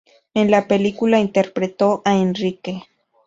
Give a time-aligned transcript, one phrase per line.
[0.33, 2.85] En la película interpretó a Enrique.